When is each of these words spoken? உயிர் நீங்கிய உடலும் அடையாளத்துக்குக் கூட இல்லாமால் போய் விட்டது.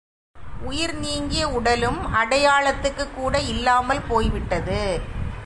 உயிர் 0.63 0.95
நீங்கிய 0.95 1.49
உடலும் 1.49 2.13
அடையாளத்துக்குக் 2.15 3.13
கூட 3.15 3.39
இல்லாமால் 3.39 4.01
போய் 4.07 4.29
விட்டது. 4.29 5.01